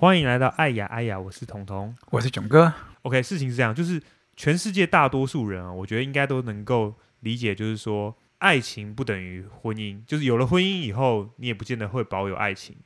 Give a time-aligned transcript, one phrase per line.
[0.00, 2.72] 欢迎来到爱呀爱呀，我是彤彤，我是囧哥。
[3.02, 4.00] OK，事情是这样，就是
[4.36, 12.76] 全世界大多数人啊，我觉得应该都能够理解，就是说爱情不等于婚姻，就是有了婚姻以后，你也不见得会保有爱情，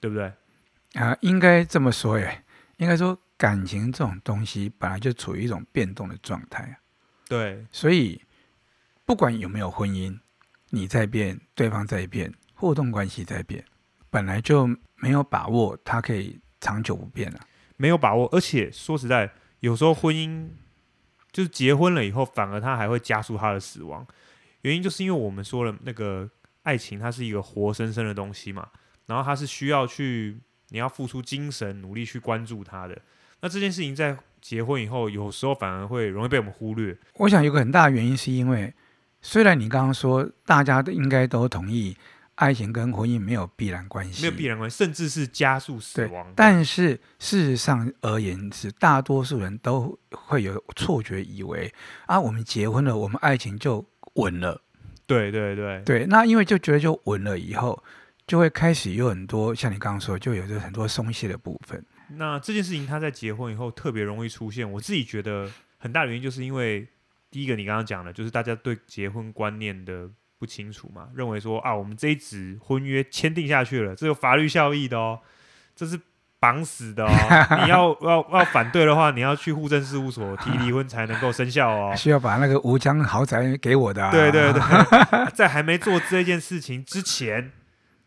[0.00, 0.32] 对不对？
[0.94, 2.42] 啊，应该这么说耶，
[2.78, 6.78] 应该说感情这种东西本来就处于一种变动的状态。
[7.28, 8.20] 对，所以
[9.04, 10.18] 不管有没有婚姻，
[10.70, 13.64] 你在变，对方在变，互动关系在变，
[14.10, 14.66] 本来就
[14.96, 16.40] 没有把握它可以。
[16.60, 17.40] 长久不变了，
[17.76, 20.48] 没有把握，而且说实在，有时候婚姻
[21.30, 24.06] 就是结婚了以后，反而它还会加速他的死亡。
[24.62, 26.30] 原因就是因为我们说了，那个
[26.62, 28.66] 爱情它是一个活生生的东西嘛，
[29.04, 30.40] 然后它是需要去
[30.70, 32.98] 你要付出精神努力去关注它的。
[33.40, 36.96] 那这件事情在结婚以后，有时候反而会容易被我们忽略。
[37.14, 38.72] 我想有个很大的原因是因为，
[39.22, 41.96] 虽然你刚刚说大家都应该都同意。
[42.36, 46.32] 爱情跟婚姻没有必然关系，没有必然关系，甚至是加速死亡。
[46.34, 51.72] 但是事实上而言，是大多数人都会有错觉，以为
[52.06, 54.60] 啊，我们结婚了，我们爱情就稳了。
[55.06, 57.80] 对对对对，那因为就觉得就稳了以后，
[58.26, 61.80] 就会开始有很多像你刚刚说，就有着很多松懈的部分。
[62.16, 64.70] 那这件事情，他在结婚以后特别容易出现。
[64.70, 66.86] 我自己觉得很大的原因，就是因为
[67.30, 70.10] 第一个你刚刚讲的，就是大家对结婚观念的。
[70.36, 71.08] 不清楚嘛？
[71.14, 75.20] 认为说啊，我们这一纸婚约签订下去了，这有法律效益的哦，
[75.74, 75.98] 这是
[76.38, 77.10] 绑死的哦。
[77.64, 81.94] 你要要要反对的话，你要去户政事务所提离婚才能够生效哦。
[81.96, 84.10] 需要把那个吴江豪宅给我的啊。
[84.12, 84.60] 对对对，
[85.32, 87.52] 在还没做这件事情之前，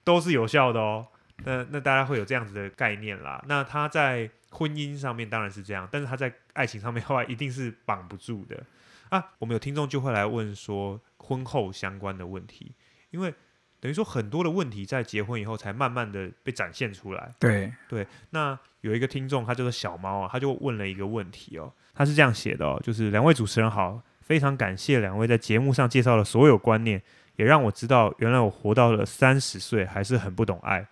[0.04, 1.08] 都是有效的哦。
[1.44, 3.44] 那那大家会有这样子的概念啦。
[3.48, 8.64] 那他在婚姻上面当然是这样，但是他在爱情上面的话，一定是绑不住的
[9.10, 9.24] 啊。
[9.40, 11.02] 我们有听众就会来问说。
[11.20, 12.74] 婚后相关的问题，
[13.10, 13.34] 因为
[13.82, 17.34] 等于说很多的问题在结婚以后才慢慢的被展现出来。
[17.38, 27.04] 对对，那有一个听众，他叫做小猫啊，他就问了一个问题哦，他是这样写的哦，就是两位主持人好，非常感谢两位在节目上介绍的所有观念，
[27.36, 30.88] 也让我知道原来我活到了三十岁还是很不懂爱。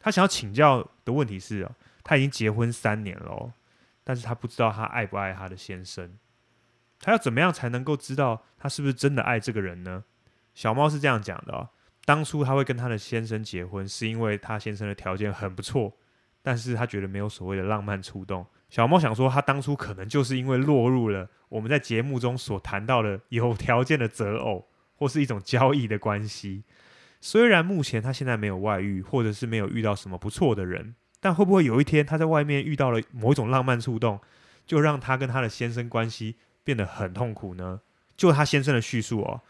[0.00, 1.72] 他想要请教的问题是哦，
[2.02, 3.52] 他已经结婚三年了哦，
[4.04, 6.16] 但是他不知道他爱不爱他的先生。
[7.00, 10.04] 他要怎么样才能够知道他是不是真的爱这个人呢？
[10.54, 11.68] 小猫是这样讲的哦，
[12.04, 15.92] 当初他会跟他的先生结婚，是因为他先生的条件很不错，
[16.42, 18.44] 但是他觉得没有所谓的浪漫触动。
[18.68, 26.64] 小猫想说，他当初可能就是因为落入了我们在节目中所谈到的有条件的择偶，或是一种交易的关系。
[27.20, 34.20] 虽然目前他现在没有外遇，或者是没有遇到什么不错的人，但会不会有一天他在外面遇到了某一种浪漫触动，
[34.66, 37.80] 就让他跟他的先生关系变得很痛苦呢？
[38.16, 39.42] 就他先生的叙述哦，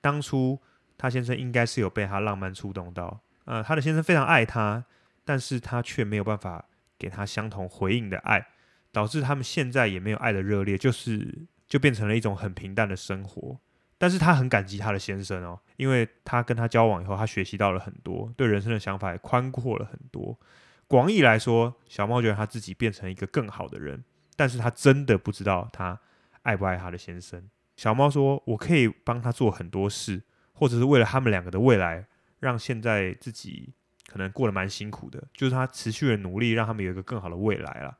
[0.00, 0.58] 当初
[0.96, 4.84] 他先生应该是有被他浪漫触动到，呃，他的先生非常爱他，
[5.24, 6.66] 但是他却没有办法
[6.98, 8.46] 给他相同回应的爱，
[8.92, 13.58] 导致他们现在也没有爱的热烈，就是就变成了一种很平淡的生活。
[14.00, 20.40] 但是他很感激他的先生哦，因为他跟他交往以后，他学习到了很多，对人生的想法也宽阔了很多。
[20.88, 24.02] 广义来说，小猫觉得他自己变成一个更好的人，
[24.36, 26.00] 但是他真的不知道他。
[26.44, 27.50] 爱不爱他的先生？
[27.76, 30.22] 小猫说：“我可以帮他做很多事，
[30.54, 32.06] 或者是为了他们两个的未来，
[32.38, 33.74] 让现在自己
[34.06, 37.98] 可能过得蛮辛苦的，就是他持续的努力，让他们有一个更好的未来了。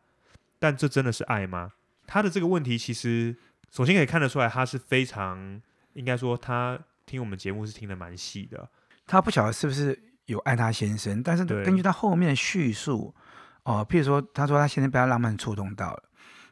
[0.59, 1.73] 但这真的是爱吗？
[2.07, 3.37] 他的这个问题，其实
[3.71, 5.61] 首先可以看得出来，他是非常
[6.01, 8.67] 应该说，他听我们节目是听得蛮细的。
[9.07, 13.15] 他不晓得是不是有爱他先生，但是根据他后面的叙述，
[13.65, 16.05] 哦、呃，譬如说，他说他先生被他浪漫触动到了，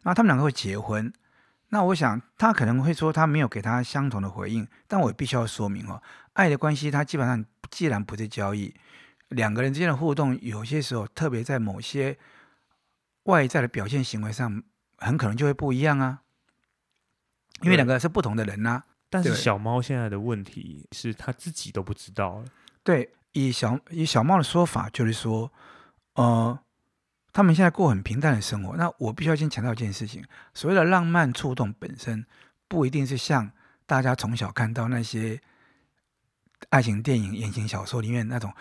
[0.03, 1.11] 那他们两个会结婚。”
[1.71, 6.03] 那我想，他可能会说他没有给他相同的回应，但我必须要说明哦，
[6.35, 8.75] 爱的关系，它基本上既然不是交易，
[9.29, 12.19] 两个人之间的互动，有些时候特别在某些
[13.25, 14.63] 外在的表现行为上，
[14.99, 16.23] 很可能就会不一样啊，
[17.61, 18.85] 因为两个是不同的人呐、啊。
[19.11, 22.45] 但是小猫现在的问题是他自己都不知道。
[22.83, 25.53] 对，以小以小猫的说法就是说，
[26.15, 26.59] 呃。
[27.31, 28.75] 他们现在过很平淡的生活。
[28.77, 30.25] 那我必须要先强调一件事情：
[30.55, 32.27] 所谓的浪漫触动本身，
[32.67, 33.53] 不一定是像
[33.87, 35.41] 大家从小看到那些
[36.71, 38.53] 爱情电影、言情小说里面那种，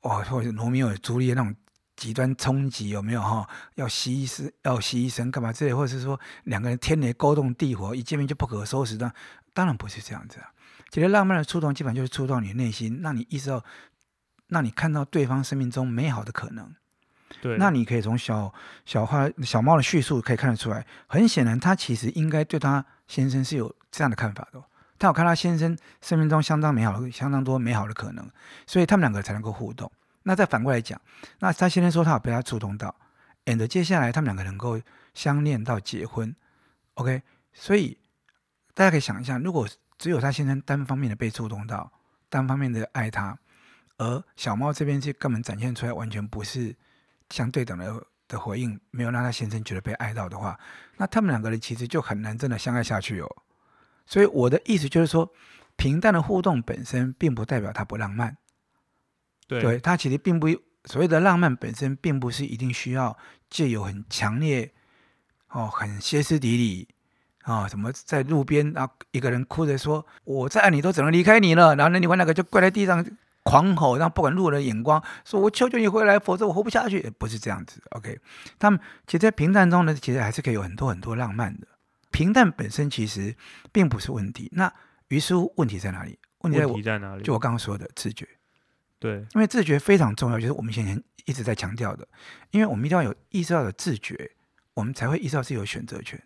[0.00, 1.54] 哦，或者罗密欧与朱丽叶那种
[1.94, 3.46] 极端冲击，有没有哈？
[3.74, 9.12] 要牺牲，要牺牲干嘛之类，或者是说两个人天雷勾动地火，一见面就不可收拾的？
[9.56, 10.52] 当然不是这样子啊。
[10.90, 13.64] 其实浪漫的触动，基本上就是触动你内心，让你意识到，
[14.48, 16.74] 让你看到对方生命中美好的可能。
[17.40, 18.52] 对，那你可以从小
[18.84, 24.62] 小花小猫的叙述可以看得出来，很显然他其实应该对他先生是有这样的看法的。
[24.98, 28.30] 他有看他先生生命中相当美好的、相当多美好的可能，
[28.66, 29.90] 所以他们两个才能够互动。
[30.22, 31.00] 那再反过来讲，
[31.40, 32.94] 那他先生说他有被他触动到
[33.46, 34.80] ，and 接下来他们两个能够
[35.14, 36.34] 相恋到结婚
[36.94, 37.22] ，OK。
[37.52, 37.98] 所以
[38.76, 41.90] 大家可以想一下，如果只有他先生单方面的被触动到，
[42.28, 43.38] 单方面的爱他，
[43.96, 46.76] 而小猫这边是根本展现出来完全不是
[47.30, 50.60] 相对等的的回应，没有让他先生觉得被爱到的话，
[50.98, 53.36] 那他们两个人其实就很难真的相爱下去哦。
[54.04, 55.32] 所以我的意思就是说，
[55.76, 58.36] 平淡的互动本身并不代表他不浪漫。
[59.48, 60.48] 对，对，它其实并不
[60.84, 63.16] 所谓的浪漫本身，并不是一定需要
[63.48, 64.74] 借由很强烈
[65.48, 66.88] 哦，很歇斯底里
[67.46, 73.06] 啊、哦，什么在路边啊一个人哭着说我再爱你都只能离开你了，然后那另外那个就跪在地上
[73.44, 77.08] 狂吼，然后不管路人的眼光，说我求求你回来，否则我活不下去。
[77.16, 78.18] 不是这样子，OK？
[78.58, 81.68] 他们其实，在平淡中呢，其实还是可以有很多很多浪漫的。
[82.10, 83.36] 平淡本身其实
[83.70, 84.72] 并不是问题，那
[85.06, 86.18] 于是乎问题在哪里？
[86.40, 87.22] 问题在，哪里？
[87.22, 88.26] 就我刚刚说的自觉。
[88.98, 92.08] 对，因为自觉非常重要，就是我们先前一直在强调的，
[92.50, 94.32] 因为我们一定要有意识到的自觉，
[94.74, 96.20] 我们才会意识到自己有选择权。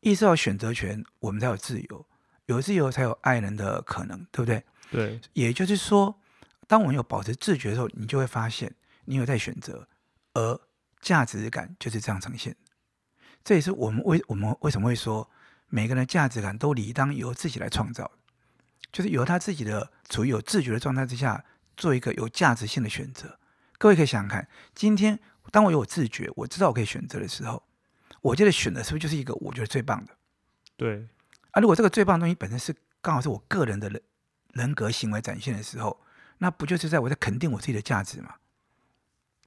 [0.00, 2.06] 意识到选择权，我们才有自由，
[2.46, 4.64] 有自由才有爱人的可能，对不对？
[4.90, 5.20] 对。
[5.32, 6.20] 也就是说，
[6.66, 8.74] 当我们有保持自觉的时候，你就会发现
[9.06, 9.88] 你有在选择，
[10.34, 10.60] 而
[11.00, 12.54] 价值感就是这样呈现。
[13.44, 15.30] 这也是我们为我们为什么会说
[15.68, 18.10] 每个人的价值感都理当由自己来创造，
[18.92, 21.44] 就是由他自己的处于有自觉的状态之下，
[21.76, 23.38] 做一个有价值性的选择。
[23.78, 25.18] 各位可以想想看，今天
[25.50, 27.62] 当我有自觉，我知道我可以选择的时候，
[28.20, 30.12] 我觉得选的是不是就是一个我觉得最棒的？
[30.76, 31.06] 对。
[31.50, 34.02] 啊，如果这个最棒的东西本身是刚好是我个人的人
[34.52, 36.00] 人格行为展现的时候，
[36.38, 38.34] 那不就是在我在肯定我自己的价值吗？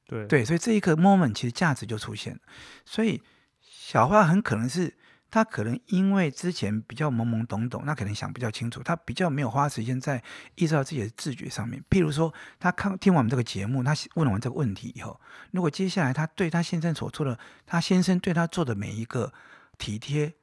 [0.05, 2.39] 对对，所以这一个 moment 其实价值就出现了，
[2.85, 3.21] 所以。
[3.63, 4.93] 小花很可能是
[5.31, 10.21] 他可能因为之前比较懵懵懂懂，那可能想比较清楚，他比较没有花时间在
[10.55, 11.81] 意识到自己的自觉上面。
[11.89, 15.19] 譬如说，他看听完我们这个节目，他问完这个问题以后，
[15.51, 19.31] 如果接下来他对他先生所做的，他先生对他做的每一个
[19.77, 20.33] 体贴、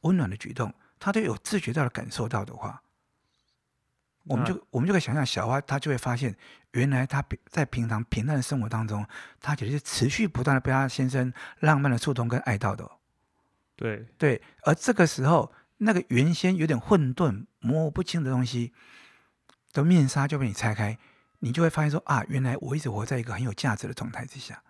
[0.00, 2.80] 温暖的举动，他都有自觉到的感受到的话，
[4.24, 6.34] 我们就我们就可以想象，小花她就会发现，
[6.72, 9.06] 原来他在平常平淡的生活当中，
[9.42, 11.30] 她其实是持续不断的被他先生
[11.60, 12.90] 浪漫的触动跟爱到的。
[13.78, 18.74] 对对，而这个时候，那个原先有点混沌、模糊不清的东西
[19.72, 20.98] 的面纱就被你拆开，
[21.38, 24.60] 你就会发现说啊，原来我一直活在一个很有价值的状态之下。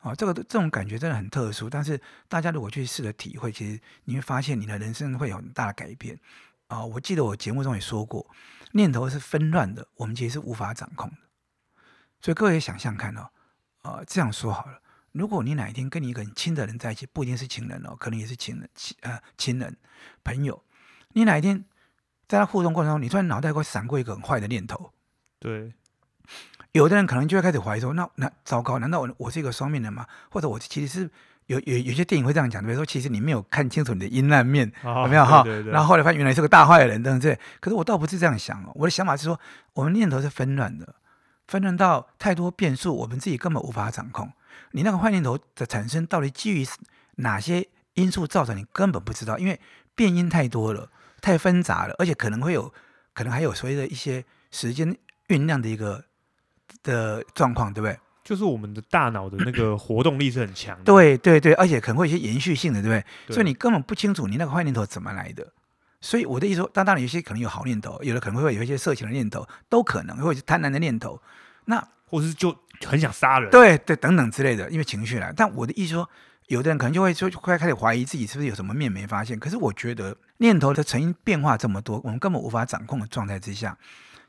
[0.00, 1.70] 啊，这个这种感觉真的很特殊。
[1.70, 1.98] 但是
[2.28, 6.20] 大家如果去试着体会，其实你会发现你的人生会有很大的改变。
[6.66, 8.30] 啊，我记得我节目中也说过，
[8.72, 11.16] 念头是纷乱的，我们其实是无法掌控的。
[12.20, 13.30] 所以各位想象看哦，
[13.80, 14.82] 啊，这样说好了。
[15.12, 19.76] 如果你哪一天跟你一个很亲的人在一起，不一定是情人哦，可能也是情人、亲呃亲人、
[20.22, 20.62] 朋友。
[21.14, 21.64] 你哪一天
[22.28, 24.92] 在他互动过程中，你突然脑袋会闪过一个很坏的念头，
[25.40, 25.72] 对，
[26.72, 30.06] 有的人可能就会开始怀疑说：那那糟糕，难道我我是一个双面人吗？
[30.30, 31.10] 或者我其实是
[31.46, 35.42] 有有有些电影会这样讲，比如说其实你没有看清楚你的阴暗面，哦、有没有哈？
[35.66, 37.34] 然后后来发现原来是个大坏人等等这。
[37.60, 39.40] 可是我倒不是这样想哦，我的想法是说，
[39.72, 40.94] 我们念头是纷乱的，
[41.46, 44.30] 纷乱到太多变数，我们自己根本无法掌控。
[44.72, 46.66] 你那个坏念头的产生，到底基于
[47.16, 48.56] 哪些因素造成？
[48.56, 49.60] 你根本不知道，因为
[49.94, 50.90] 变因太多了，
[51.20, 52.72] 太纷杂了，而且可能会有，
[53.12, 54.96] 可能还有所谓的一些时间
[55.28, 56.04] 酝酿的一个
[56.82, 57.98] 的状况，对不对？
[58.22, 63.04] 就是我们的大脑的那个活动力是很强的，对对对，而且可能会有一些延续性的，对不对？
[63.26, 65.52] 对，所以你根本不清楚你那个坏念头怎么来的。
[66.00, 71.20] 所以我的意思说，当当然有些可能有好念头，有的可能会有一些色情的念头，都可能，或者是贪婪的念头，
[71.64, 72.56] 那或是就。
[72.84, 75.32] 很想杀人，对对，等等之类的，因为情绪来。
[75.36, 76.08] 但我的意思说，
[76.46, 79.38] 有的人可能就会说，会开始怀疑自己是不是有什么面没发现。
[79.38, 83.76] 可是我觉得，念头的成因变化这么多，我们根本无法掌控的状态之下，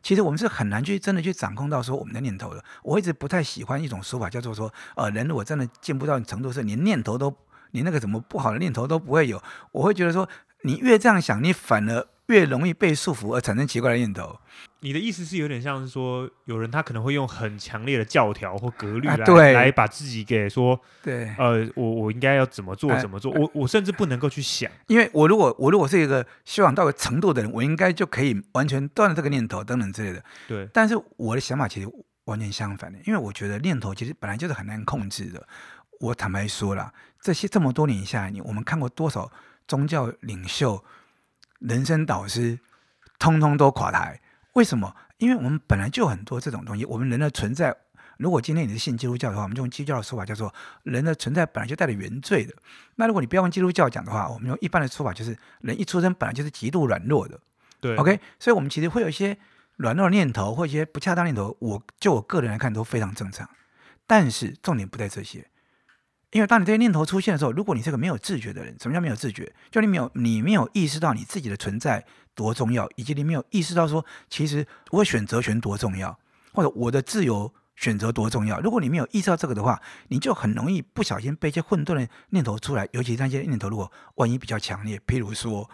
[0.02, 2.64] 其实我们是很难去真的去掌控到说我们的念头的。
[2.84, 7.36] 我一直不太喜欢一种说法，叫做说，呃，人如果真的进步到程度是，连念头都，
[7.72, 9.42] 你那个什么不好的念头都不会有，
[9.72, 10.28] 我会觉得说，
[10.64, 12.08] 你越这样想，你反而。
[12.30, 14.40] 越容易被束缚而产生奇怪的念头。
[14.82, 30.24] 你的意思是有点像是说，有人他可能会用很强烈的教条或格律来、啊、来把自己给说，对，呃，我我应该要怎么做怎么做，我我甚至不能够去想，因为我如果我如果是一个修养到个程度的人，我应该就可以完全断了这个念头等等之类的。
[30.48, 31.90] 对，但是我的想法其实
[32.26, 35.46] 完全相反的，因为我觉得念头其实本来就是很难控制的。
[36.00, 39.30] 我坦白说了，这些这么多年下来，你我们看过多少
[39.68, 40.82] 宗教领袖？
[41.60, 42.60] 人生导师，
[43.18, 44.20] 通通都垮台。
[44.54, 44.96] 为什么？
[45.18, 46.86] 因为我们本来就很多这种东西。
[46.86, 47.76] 我们人的存在，
[48.18, 52.54] 如果今天你是信基督教的话，我们就用基督教的说法叫做人的存在本来就带着原罪的。
[52.96, 57.40] 那如果你不要用基督教讲的话，我们用一般的说法就是人一出生本来就是极度软弱的。
[57.80, 59.38] 对，OK，所以我们其实会有一些
[59.78, 63.50] 软弱的念头或一些不恰当念头，我就我个人来看都非常正常。
[64.08, 65.46] 但是重点不在这些，
[66.32, 69.52] 因为当你这些念头出现的时候，如果你是个没有自觉的人，什么叫没有自觉？
[69.72, 72.06] 就你没有你没有意识到你自己的存在
[72.36, 76.20] 多重要，以及你没有意识到说，其实我选择权多重要，
[76.54, 78.60] 或者我的自由选择多重要。
[78.60, 85.70] 如果你没有意识到这个的话，你就很容易不小心被一些混沌的念头出来，尤其是那些念头如果万一比较强烈，譬如说。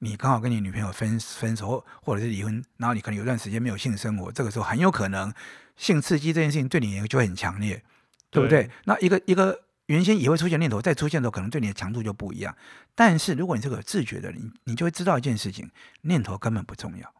[0.00, 5.34] 你刚好跟你女朋友分分手，或者是离婚，然后你可能有段时间没有性生活，这个时候很有可能
[5.74, 7.82] 性刺激这件事情对你就会很强烈，
[8.30, 8.62] 对不对？
[8.62, 12.56] 对，那一个一个原先也会出现念头，再出现的时候，可能对你的强度就不一样。
[12.94, 15.70] 但是如果你是个自觉的，人你就会知道一件事情：
[16.02, 17.14] 念头根本不重要，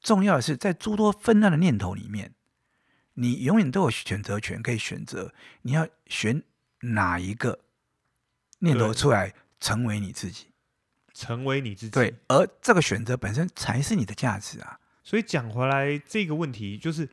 [0.00, 2.34] 重要的是在诸多纷乱的念头里面，
[3.14, 6.42] 你永远都有选择权，可以选择你要选
[6.80, 7.60] 哪一个
[8.58, 10.48] 念头出来成为你自己。
[11.12, 14.78] 成为你自己，对，而这个选择本身才是你的价值啊。
[15.02, 17.06] 所以讲回来，这个问题就是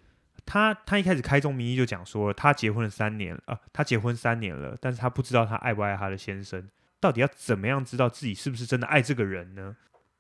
[0.48, 6.68] 他，他一开始开宗明义就讲说，他结婚了三年啊，他结婚三年了，但是他不知道他爱不爱他的先生，
[7.00, 9.76] 到底要怎么样知道自己是不是真的爱这个人呢？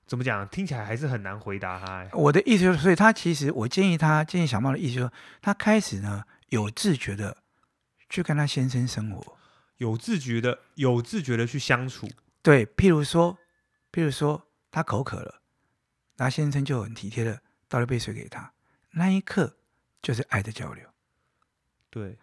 [0.06, 0.48] 怎么讲？
[0.50, 2.08] 听起来还是很难回答他。
[2.14, 7.38] 我的意思就是，所以他其实，我建议他，建议小猫的意思就是说，他开始呢有自觉的
[8.10, 9.38] 去跟他先生生活，
[9.78, 12.08] 有自觉的，有自觉的去相处。
[12.42, 13.38] 对，譬如说。
[13.90, 15.42] 譬如说，他口渴了，
[16.18, 18.52] 那先生就很体贴的倒了杯水给他，
[18.92, 19.57] 那一刻
[20.08, 20.88] 就是爱的交流。
[21.90, 22.18] 对，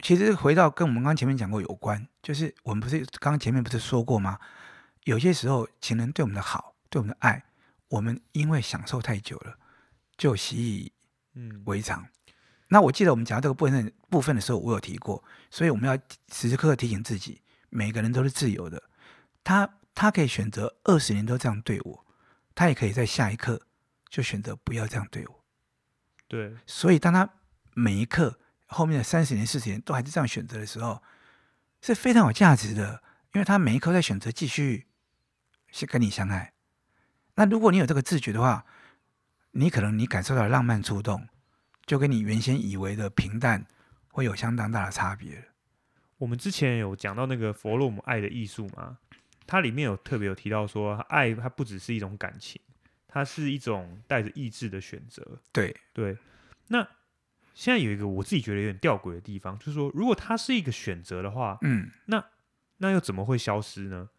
[0.00, 4.38] 其实回到跟我们刚前面讲过有关，就是我们不是刚刚前面不是说过吗？
[5.04, 7.44] 有些时候情人对我们的好，对我们的爱，
[7.88, 9.58] 我们因为享受太久了，
[10.16, 10.92] 就习以
[11.66, 12.00] 为常。
[12.04, 12.32] 嗯、
[12.68, 15.94] 那我记得我们讲到这个部分部分的时候，我有提过，所以我们要
[16.32, 18.82] 时时刻刻提醒自己，每个人都是自由的。
[19.44, 19.68] 他。
[19.98, 22.06] 他可以选择二十年都这样对我，
[22.54, 23.58] 他也可以在下一刻
[24.10, 25.44] 就选择不要这样对我。
[26.28, 27.28] 对，所以当他
[27.74, 31.02] 每一刻后面的三十年、四十年都还是这样选择的时候，
[31.80, 33.02] 是非常有价值的，
[33.34, 34.86] 因为他每一刻在选择继续
[35.70, 36.52] 是跟你相爱。
[37.36, 38.64] 那如果你有这个自觉的话，
[39.52, 41.28] 你可能你感受到浪漫触动，
[41.84, 43.66] 就跟你原先以为的平淡
[44.08, 45.50] 会有相当大的差别。
[46.18, 48.98] 我们之前有讲到那个弗洛姆爱的艺术吗？
[49.46, 52.60] 它里面有特别有提到说，爱它不只是一种感情，
[53.16, 55.40] 它是一种带着意志的选择。
[55.50, 56.18] 对对。
[56.68, 56.86] 那
[57.54, 62.22] 现在有一个我自己觉得有点吊诡的地方，就是说，如果它是一个选择的话，嗯，那
[62.76, 64.10] 那又怎么会消失呢？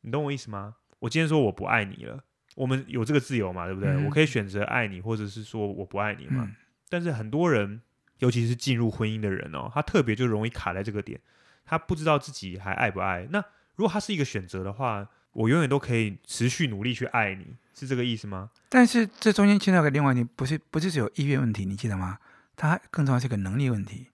[0.00, 0.74] 你懂我意思吗？
[0.98, 2.24] 我今天说我不爱你了，
[2.56, 3.90] 我们有这个自由嘛，对不对？
[3.90, 6.42] 嗯、我可以选择爱你，或者是说我不爱你嘛。
[6.48, 6.56] 嗯、
[6.88, 7.80] 但是很多人，
[8.18, 11.20] 尤其是进入婚姻的人哦，他特别就容易卡在这个点，
[11.64, 13.28] 他不知道自己还爱不爱。
[13.30, 13.38] 那
[13.76, 18.50] 如果他是一个选择的话，我永远都可以持续努力去爱你，是这个意思吗？
[18.68, 22.18] 但是这中间牵到个另外问题，不是不是只有意愿问题，你记得吗？
[22.56, 24.08] 它更重要是个能力问题。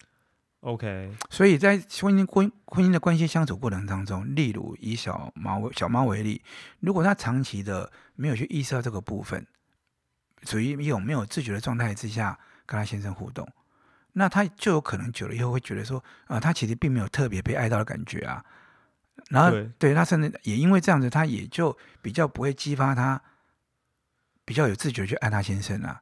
[0.60, 6.42] OK，所以在婚姻婚婚姻的关系相处过程当中，例如以小猫小猫为例，
[6.80, 9.46] 如果他长期的没有去意识到这个部分，
[10.44, 13.48] 处于一种没有自觉的状态之下跟他先生互动，
[14.12, 18.44] 那他就有可能久了以后会觉得说，啊、呃，他其实并没有特别被爱到的感觉啊。
[19.30, 23.20] 然后，对，对他甚至也因为这样子，他也就比较不会激发他
[24.44, 26.00] 比较有自觉去爱他先生啊。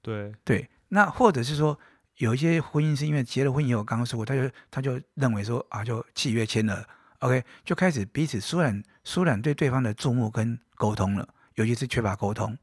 [0.00, 1.78] 对对，那或者是说，
[2.16, 6.86] 有一些婚姻是因为结了婚以后，刚刚说过，他就他就认为说啊，就契约签了
[7.18, 12.56] ，OK，就开始彼此疏远疏远对对方的注目跟沟通了，尤其是缺乏沟通。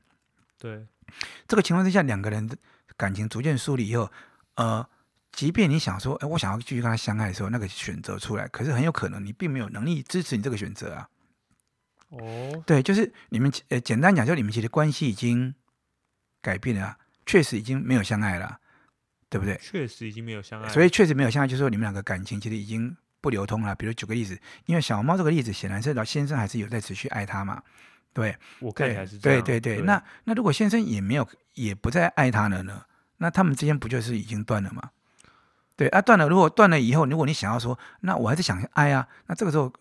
[0.58, 0.88] 对，
[1.48, 2.56] 这个情况之下，两个人的
[2.96, 4.10] 感情逐渐疏离以后，
[4.56, 4.88] 呃。
[5.32, 11.10] 即便你想说，哎，我想要继续跟他相爱的时候，那个选择出来，可是很有可能你并没有能力支持你这个选择啊。
[12.10, 15.54] 哦，对，就是你们呃，简单讲，就你们其实关系已经
[16.42, 18.60] 改变了，确实已经没有相爱了，
[19.30, 19.58] 对不对？
[19.62, 23.76] 确实已经没有相爱，所以确实没有相爱，就是说你们两个感情其实已经不流通了。
[23.76, 27.62] 比如举个例子，因为小猫这个例子，显然是老先生还是有在持续爱他嘛，
[28.12, 29.78] 对，我看还是这样，对对对。
[29.78, 32.84] 对那那如果先生也没有，也不再爱他了呢？
[33.18, 34.90] 那他们之间不就是已经断了吗？
[35.80, 36.28] 对啊，断了。
[36.28, 39.72] 如果断了以后，如果你想要说，那我还是想爱啊，那这个时候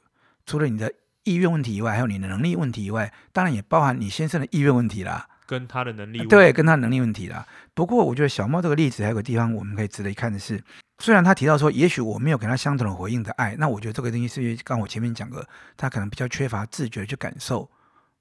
[0.47, 0.93] 除了你的
[1.25, 7.45] 意愿问题以外，还有你的能力问题以外，当然也包含你先生的意愿问题啦，跟他的能力问题，对，跟他的能力问题啦。
[7.75, 10.63] 不过我觉得小猫这个例子还有个地方我们可以值得一看的是，
[11.01, 15.45] 虽然他提到说，也许我没有给他相同的回应的爱，那我觉得这个东西是因为刚我前面讲的，
[15.77, 17.69] 他可能比较缺乏自觉去感受。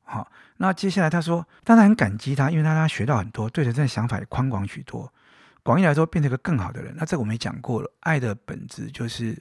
[0.03, 5.13] 好，那接下来他说，当然很感激他，因为他他学到很多，对人生的想法也宽广许多。
[5.67, 6.93] 广义来说，变成一个更好的人。
[6.95, 9.37] 那这个我们也讲过了，爱的本质就是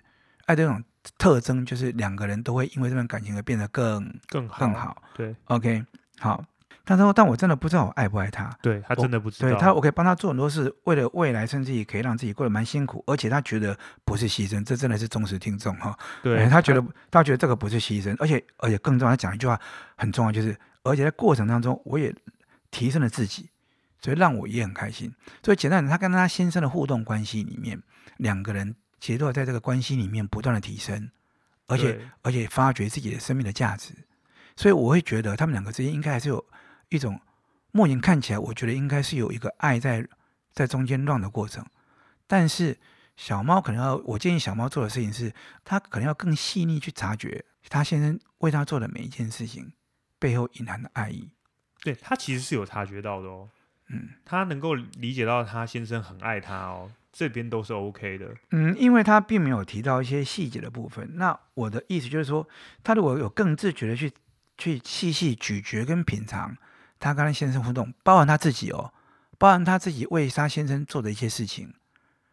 [0.47, 0.83] 爱的这种
[1.17, 5.01] 特征，就是两个人都会因为这段感情而变得更更好更好。
[5.15, 5.85] 对，OK，
[6.19, 6.45] 好。
[6.85, 8.51] 但他说，但我真的不知道我爱不爱他。
[8.61, 9.49] 对他真的不知道。
[9.49, 13.03] 对他，我可以帮他做很多事，为了未来，甚至也可以让自己过得蛮辛苦。
[13.07, 15.97] 而且他觉得不是牺牲，这真的是忠实听众哈。
[16.25, 19.61] 对、哎，他觉得他，他觉得这个不是牺牲，而且而且更重要，他讲一句话
[19.97, 22.13] 很重要，就是而且在过程当中，我也
[22.73, 23.49] 提升了自己，
[24.07, 25.13] 所以让我也很开心。
[25.43, 27.83] 所以简单的，他跟他先生的互动关系里面，
[28.19, 31.11] 两个人其实都在这个关系里面不断的提升，
[31.67, 33.93] 而且而且发掘自己的生命的价值。
[34.55, 36.47] 所以我会觉得他们两个之间应该还是有
[36.91, 37.21] 一种。
[37.73, 40.09] 目前看起来，我觉得应该是有一个爱在
[40.55, 41.63] 在中间乱的过程，
[42.27, 42.79] 但是
[43.19, 45.31] 小猫可能要，我建议小猫做的事情是，
[45.63, 49.71] 他可能要更细腻去察觉他先生为他做的每一件事情
[50.19, 51.29] 背后隐含的爱意。
[51.83, 53.47] 对，他其实是有察觉到的哦，
[53.89, 58.35] 嗯，他能够理解到他先生很爱他哦，这边都是 OK 的。
[58.51, 61.17] 嗯，因为他并没有提到一些细节的部分。
[61.17, 62.49] 那我的意思就是说，
[62.83, 64.13] 他如果有更自觉的去
[64.59, 66.57] 去细细咀嚼跟品尝。
[66.99, 68.91] 他跟他先生互动，包含他自己哦，
[69.37, 71.75] 包含他自己为他先生做的一些事情，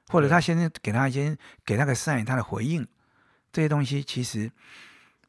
[0.07, 2.88] 或者他先生给他一些给那个 sign，他的回应，
[3.51, 4.50] 这些东西其实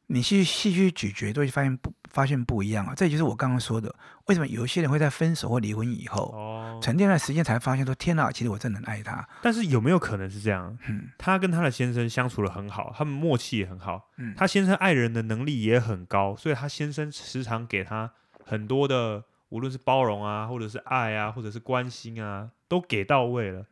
[0.07, 2.95] 你去细去咀嚼，都会发现不发现不一样啊。
[2.97, 3.95] 这就是我刚刚说的，
[4.27, 9.29] 为什么有些人会在分手或离婚以后，哦，沉淀了时间才发现说，天哪，其实我真的很爱他。
[9.43, 10.79] 但是有没有可能是这样？
[10.89, 18.13] 嗯，他跟他的先生相处的很好，他们默契也很好，嗯，他先生爱人的能力也很高，所以他先生时常给他。
[18.47, 23.67] 很多的，无论是包容啊，或者是爱啊，或者是关心啊，都给到位了。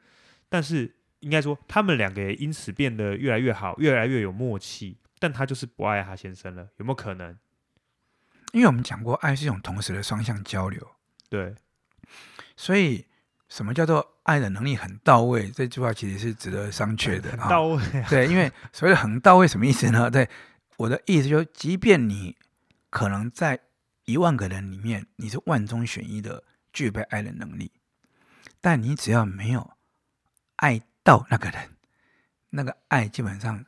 [0.49, 4.99] 但是应该说，他们两个也因此变得越来越好，越来越有默契。
[5.19, 7.37] 但他就是不爱他先生了，有没有可能？
[8.53, 10.91] 因为我们讲过，爱是一种同时的双向交流。
[11.29, 11.55] 对。
[12.57, 13.07] 所以，
[13.49, 15.51] 什么叫做爱的能力很到位？
[15.51, 17.33] 这句话其实是值得商榷的。
[17.33, 18.07] 很到位啊。
[18.09, 20.11] 对，因为所谓的很到位什么意思呢？
[20.11, 20.29] 对，
[20.77, 22.37] 我的意思就是，即便你
[22.89, 23.61] 可能在。
[24.05, 26.43] 一万个人里面，你是万中选一的
[26.73, 27.71] 具备爱的能力，
[28.61, 29.75] 但你只要没有
[30.57, 31.77] 爱到那个人，
[32.51, 33.65] 那个爱基本上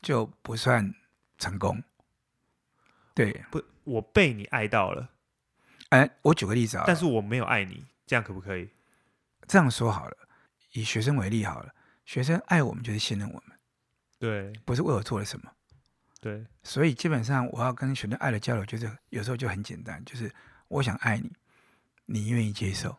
[0.00, 0.94] 就不算
[1.36, 1.82] 成功。
[3.16, 5.08] 对，不，我被你爱到了。
[5.88, 8.68] 哎，我举个例子啊，但是我没有爱你，这样可不可以？
[9.48, 10.16] 这样说好了，
[10.72, 11.74] 以学生为例好了，
[12.04, 13.58] 学生爱我们就是信任我们，
[14.18, 15.50] 对，不是为我做了什么。
[16.20, 20.30] 对，所以基本上我要跟学生爱的交流，就是有时候就很简单，就是
[20.68, 21.32] 我想爱你，
[22.04, 22.94] 你愿意接受，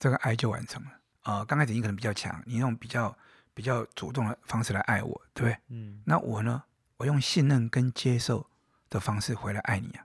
[0.00, 0.90] 这个爱就完成了。
[1.22, 3.16] 呃，刚开始你可能比较强，你用比较
[3.54, 5.58] 比较主动的方式来爱我，对不对？
[5.68, 6.02] 嗯。
[6.04, 6.64] 那我呢？
[6.96, 8.49] 我用信任跟接受
[8.90, 10.04] 的方式回来爱你啊。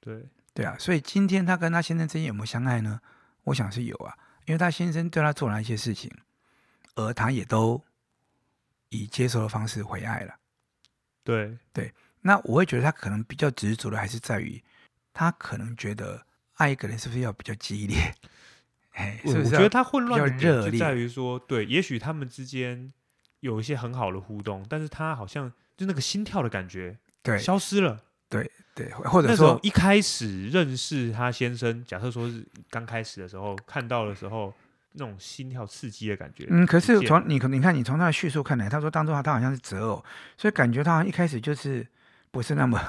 [0.00, 0.24] 对
[0.54, 3.00] 对啊，所以今天他跟他先生之间有没有相爱呢？
[3.42, 6.10] 我想是有啊，因为他先生对他做了一些事情，
[6.94, 7.82] 而他也都
[8.88, 10.34] 以接受的方式回爱了。
[11.22, 14.62] 对对，那我会觉得他可能比较执着的，还是在于
[15.12, 16.24] 他可能觉得
[16.54, 18.14] 爱一个人是不是要比较激烈？
[18.92, 19.46] 哎，是不是？
[19.46, 22.92] 我觉得他混乱的点就在于说，对，也许他们之间
[23.40, 28.00] 有一些很好的互动，但是他好像就那个心跳的感觉，对，消失了。
[28.28, 34.54] 对对，或者说一开始认识他先生，假设说是刚开始的时候看到的时候。
[34.96, 36.46] 那种心跳刺激的感觉。
[36.48, 40.04] 嗯，可是从你可你看，你从他的叙述看来，他说当中他好像是择偶，
[40.38, 41.84] 所以感觉他好像一开始就是
[42.30, 42.80] 不是那么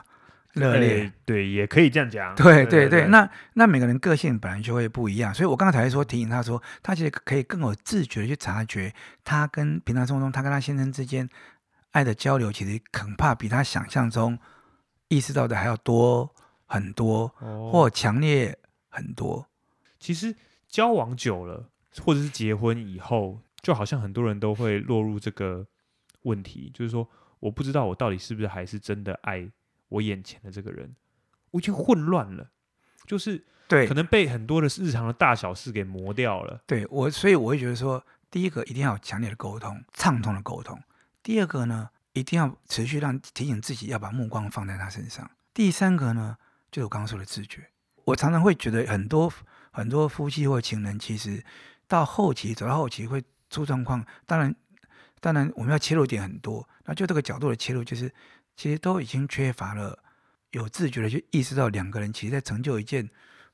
[0.53, 0.97] 热烈。
[0.97, 2.35] 对，对，也可以这样讲。
[2.35, 8.93] 对对对，对，对，那那每个人个性本来就会不一样，所以我刚才说提醒他说，他其实可以更有自觉的去察觉，
[9.23, 11.27] 他跟平常生活中他跟他先生之间
[11.95, 14.37] 爱的交流，其实恐怕比他想象中
[15.07, 16.29] 意识到的还要多
[16.65, 18.57] 很多，哦、或强烈
[18.89, 19.47] 很多。
[19.99, 20.35] 其实
[20.67, 21.71] 交往久了。
[22.03, 25.65] 或者是结婚以后，就好像很多人都会落入这个
[26.23, 27.07] 问题，就是说，
[27.39, 29.49] 我不知道我到底是不是还是真的爱
[29.87, 30.93] 我眼前的这个人，
[31.51, 32.49] 我已经混乱了，
[33.07, 36.61] 就是对，可能被很多的日常的大小事给磨掉了。
[36.67, 40.77] 对我，所以我会觉得说，第一个一定要有强烈的沟通，畅通的沟通；
[41.25, 46.37] 第二个呢，一定要持续让提醒自己要把目光放在他身上；第三个呢，
[46.71, 47.67] 就是我刚刚说的自觉。
[48.03, 49.33] 我常常会觉得很多
[49.71, 51.43] 很多夫妻或情人其实。
[51.87, 54.55] 到后期走到后期会出状况，当然，
[55.19, 56.67] 当然我们要切入点很多。
[56.85, 58.11] 那就这个角度的切入，就是
[58.55, 60.03] 其实都已经缺乏了
[60.49, 63.07] 有自觉的去意识到两个人其实在成就一件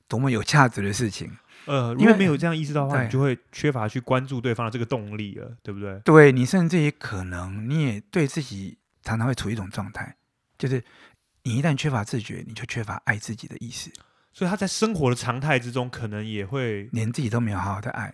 [0.07, 1.37] 多么有价值的事情。
[1.65, 5.99] 呃，因为没有这样意识到的话，你就会缺乏去关注对方的这个动力了，对不对？
[6.03, 10.15] 对，你甚至也可能你也对自己常常会处于一种状态，
[10.57, 10.83] 就是
[11.43, 13.91] 你一旦缺乏自觉，你就缺乏爱自己的意识。
[14.33, 18.13] 所以他在生活的常态之中，可能也会连自己都没有好好的爱。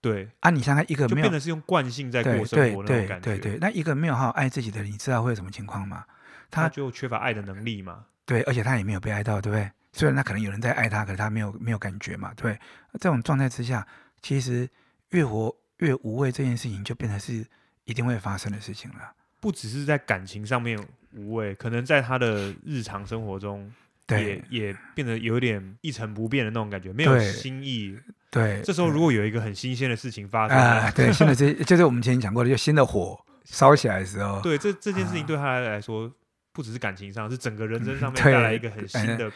[0.00, 3.20] 对啊，你想想一个没有，就变得是用惯性在过生活那种感觉。
[3.20, 6.04] 对对那一个没有好好爱自己的人，你知道会有什么情况吗？
[6.50, 8.04] 他，他就缺乏爱的能力嘛。
[8.26, 9.70] 对，而且他也没有被爱到，对不对？
[9.94, 12.58] 虽然他可能有人在爱他，可是他没有没有感觉嘛，对。
[12.94, 13.86] 这种状态之下，
[14.20, 14.68] 其实
[15.10, 17.46] 越活越无味，这件事情就变成是
[17.84, 19.12] 一定会发生的事情了。
[19.40, 20.78] 不只是在感情上面
[21.12, 23.72] 无味，可能在他的日常生活中。
[24.10, 27.98] 也也变得有点一成不变的那种感觉，没有新意。
[28.30, 36.12] 对，这时候如果有一个很新鲜的事情发生，啊，对，新的这就是我们前面讲过的，就新的火烧起来的时候，对，这这件事情对他来说，
[36.52, 39.32] 不只是感情上，是整个人生上面带来一个很新的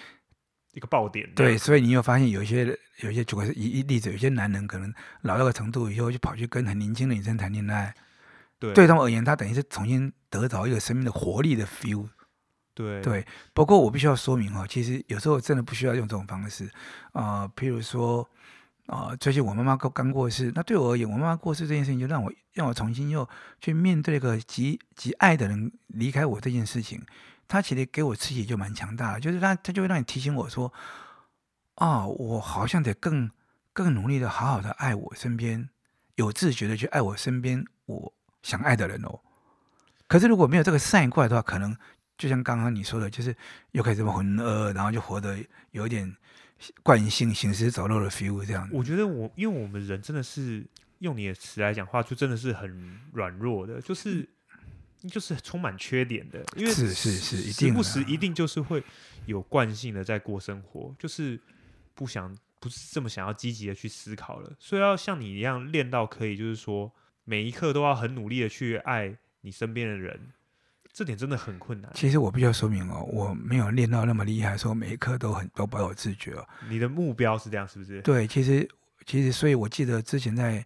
[0.78, 1.28] 一个爆点。
[1.34, 2.64] 对，所以你有发现有一些
[3.00, 7.92] 有一些，举个一一例子，有些男人可能老到个程度以后，就跑去跟很年轻的女生谈恋爱，
[8.58, 12.08] 对，对他们而言，他等于是重新得到一个生命的活力的 feel。
[12.74, 16.64] 对对，不过我必须要说明哦，其实有时候真的不需要用这种方式
[17.10, 17.52] 啊、呃。
[17.56, 18.22] 譬如说
[18.86, 23.28] 啊、呃，最近我妈妈刚刚过世，那对我而言，我妈妈过世这件事情，就让我让我重新又
[23.60, 27.02] 去面对一个极极爱的人离开我这件事情。
[27.48, 30.72] 他其实给我刺激就蛮强大的，就是他他就会让你提醒我说，
[31.74, 33.30] 啊、哦，我好像得更
[33.72, 35.68] 更努力的好好的爱我身边
[36.14, 39.18] 有自觉的去爱我身边我想爱的人哦。
[40.06, 41.76] 可是如果没有这个善意过来的话，可能。
[42.18, 43.32] 就像刚刚你说的，就是
[43.70, 45.38] 又开始这么浑噩，然后就活得
[45.70, 46.16] 有一点
[46.82, 48.68] 惯性行尸走肉的 feel 这样。
[48.72, 50.66] 我觉得我，因为我们人真的是
[50.98, 54.28] 用你的词来讲话，就真的是很软弱的，就是
[55.08, 56.44] 就是充满缺点的。
[56.56, 58.82] 因为是是是，一定时不时一定就是会
[59.26, 61.38] 有惯性的在过生活，就是
[61.94, 64.52] 不想不是这么想要积极的去思考了。
[64.58, 66.90] 所以要像你一样练到可以，就是说
[67.24, 70.32] 每一刻都要很努力的去爱你身边的人。
[70.90, 71.88] 这点真的很困难。
[71.94, 76.44] 其实我必须要说明哦，我没有练到那么厉害，说每一刻都很都保有自觉哦。
[76.68, 78.02] 你的目标是这样，是不是？
[78.02, 78.68] 对，其实
[79.06, 80.64] 其实，所以我记得之前在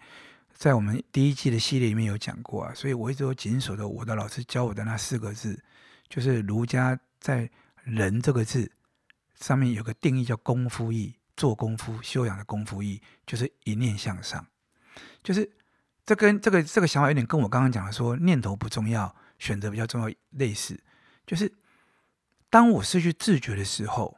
[0.62, 5.60] 在我们第一季的系列里面有讲过啊，所以我一直都谨守着我的老师教我的那四个字，
[6.08, 7.50] 就是儒家在
[7.82, 8.70] “仁”这个字
[9.40, 14.46] 上面有个定义叫功夫义，做功夫修养的功夫义，就是一念向上，
[15.24, 15.50] 就是
[16.06, 19.12] 这跟这个这个想法有点跟我刚刚讲的说念头不重要。
[19.40, 20.80] 选择比较重要，类似
[21.26, 21.52] 就是
[22.48, 24.16] 当我失去自觉的时候，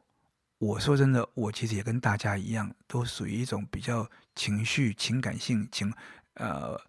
[0.59, 5.91] 我说真的，我其实也跟大家一样，都属于一种比较情绪、情感性、情
[6.35, 6.81] 呃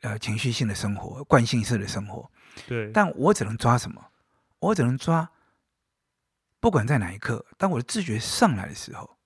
[0.00, 2.30] 呃情绪性的生活，惯性式的生活。
[2.66, 4.12] 对，但我只能抓什么？
[4.58, 5.30] 我只能抓，
[6.60, 9.18] 不管在哪一刻，当我的自觉上来的时候，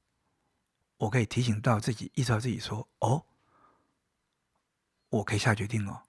[0.96, 3.24] 我可以提醒到自己，意识到自己说：“哦，
[5.08, 6.02] 我可以下决定哦。”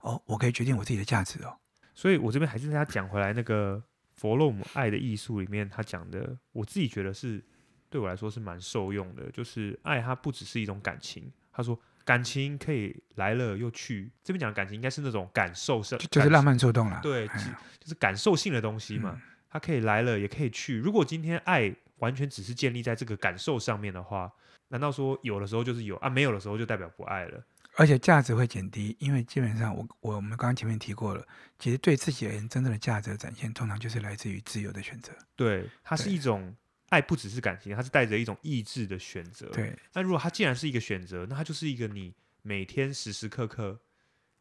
[0.00, 1.58] 哦，我可以决定我自己的价值哦。
[1.94, 3.82] 所以，我这边还是跟他讲回来，那个
[4.16, 7.44] 弗洛姆《爱的艺术》里面，他讲的，我自己觉得是
[7.90, 9.30] 对我来说是蛮受用的。
[9.30, 11.30] 就是爱，它不只是一种感情。
[11.52, 14.10] 他说，感情可以来了又去。
[14.22, 17.00] 这边讲的感情，应该是那种感受上，就是浪漫触动了。
[17.02, 19.12] 对，就是感受性的东西嘛。
[19.14, 20.76] 嗯、它可以来了，也可以去。
[20.76, 24.32] 如果今天爱完全只是建立在这个感受上面的话，
[24.68, 27.42] 难道说有的时候就是有啊，没有的时候就代表不爱了？
[27.76, 31.24] 而且价值会减低，因为基本上我我我们刚刚前面提过了，
[31.58, 35.12] 其实对自己而言，真正的价值的展现，通常就是来自于自由的选择。
[35.36, 36.54] 对，它是一种
[36.90, 39.48] 爱，不只是感情，它是带着一种意志的选择。
[39.50, 43.80] 对，那如果它既然是一个选择，那它就是一个你每天时时刻刻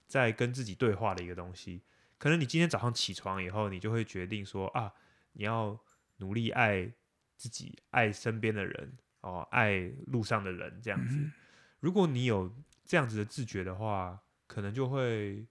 [0.06, 1.82] 在跟自己对话的一个东西。
[2.18, 4.92] 可能你今天早上起床以后，你就会决定说啊，
[5.34, 5.80] 你要
[6.18, 6.92] 努力爱
[7.38, 11.16] 自己，爱身边的人哦，爱路上的人这样子。
[11.18, 11.32] 嗯、
[11.80, 12.54] 如果你有
[12.86, 15.46] 这样子的自觉的话，可能就会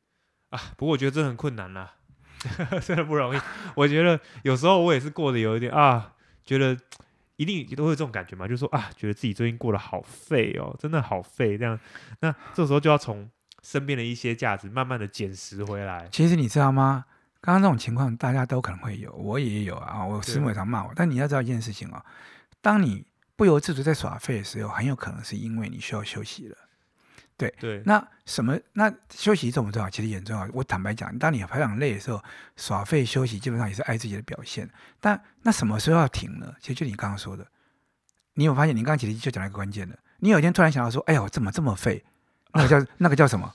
[0.50, 0.58] 啊。
[0.76, 1.96] 不过我觉得这很困难啦，
[2.84, 3.40] 真的不容易。
[3.76, 6.16] 我觉得有时候我也是过得有一点啊，
[6.48, 6.74] 觉得
[7.36, 11.58] 一定都会有这种感觉嘛，就是说啊，觉得自己最近过得好废哦，真的好废。
[11.58, 11.78] 这样，
[12.20, 13.28] 那这时候就要从
[13.62, 16.08] 身边的一些价值慢慢的捡拾回来。
[16.10, 17.04] 其实你知道吗？
[17.42, 20.06] 刚刚这种情况大家都可能会有，我也有啊。
[20.06, 22.02] 我师母也常骂我，但你要知道一件事情哦，
[22.62, 23.04] 当你
[23.36, 26.56] 不由自主在耍废的时候，很有可能是因为你需要休息了。
[27.38, 28.58] 对对，那什么？
[28.72, 29.88] 那休息重不重要？
[29.88, 30.46] 其实也很重要。
[30.52, 32.20] 我坦白讲，当你非常累的时候，
[32.56, 34.68] 耍废休息基本上也是爱自己的表现。
[35.00, 36.52] 但那什么时候要停呢？
[36.60, 37.46] 其实就你刚刚说的，
[38.34, 38.76] 你有发现？
[38.76, 39.96] 你刚刚其实就讲了一个关键的。
[40.18, 42.04] 你有一天突然想到说：“哎呀，我怎么这么废？”
[42.52, 43.54] 那个叫 那个叫什么？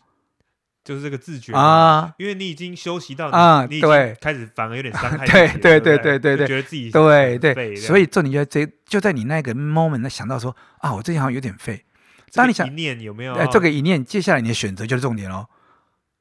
[0.86, 5.26] 就是这个自觉啊，因为你已经休息到啊，对，开始反而有点伤害。
[5.28, 11.86] 对对对对对对，觉得自己对对，所以重点就在这，就在你那个 moment，那想到说：“啊，我最近好像有点废。”
[12.34, 13.34] 当你想一念有没有？
[13.36, 15.48] 哎，这个一念，接下来你的选择就是重点哦。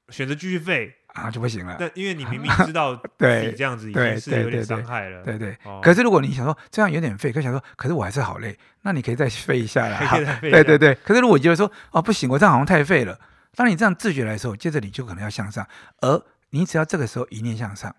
[0.08, 1.76] 选择继续废啊，就不行了。
[1.78, 5.56] 但因为你明明知道 对这样子已对经是有点对对伤害了，对对。
[5.64, 9.98] 哦可是如果你想说这样有点废，可是想说，可是我还是好累，那你可以再废一下啦。
[10.10, 10.94] 可以再废一下 对对对。
[11.02, 13.18] 可是如果你觉得说，哦不行，我这样好像太废了。
[13.54, 15.66] 当你这样自觉来的时候，接着你就可能要向上，
[16.00, 17.94] 而你只要这个时候一念向上，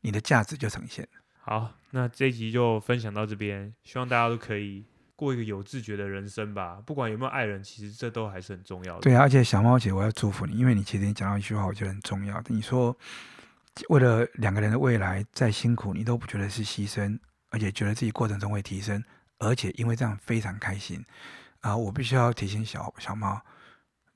[0.00, 1.06] 你的价值就呈现。
[1.40, 4.84] 好，那这一集就分享到这边，希望大家都可以
[5.18, 6.80] 过一个有自觉的人生吧。
[6.86, 9.00] 不管有没有爱人，其实这都还是很重要的。
[9.00, 12.40] 对啊，而且小猫姐，我要祝福你，因为你其实你讲到一句话，我觉得很重要。
[12.46, 12.96] 你说
[13.88, 17.18] 为了两个人的未来再辛苦，你都不觉得是牺牲，
[17.50, 19.02] 而且觉得自己过程中会提升，
[19.38, 21.04] 而且因为这样非常开心
[21.62, 21.76] 啊！
[21.76, 23.42] 我必须要提醒小小猫。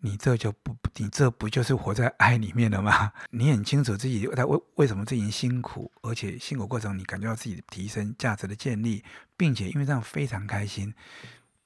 [0.04, 3.12] 你这就不，你这不就是活在爱里面了吗？
[3.30, 9.04] 你很清楚自己在为为什么自己辛苦，而且辛苦过程你感觉到自己的提升、价值的建立，
[9.36, 10.92] 并且因为这样非常开心，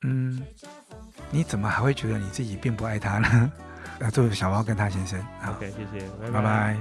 [0.02, 0.42] 嗯，
[1.30, 3.50] 你怎么还会觉得你自己并不爱他呢？
[4.00, 6.32] 啊，祝小猫跟他先生好，OK，谢谢，拜拜。
[6.42, 6.76] 拜拜